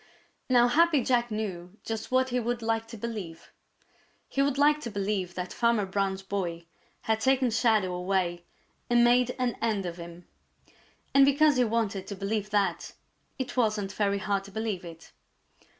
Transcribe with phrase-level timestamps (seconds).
[0.49, 3.51] Now Happy Jack knew just what he would like to believe.
[4.27, 6.65] He would like to believe that Farmer Brown's boy
[7.01, 8.43] had taken Shadow away
[8.89, 10.25] and made an end of him.
[11.13, 12.93] And because he wanted to believe that,
[13.37, 15.11] it wasn't very hard to believe it.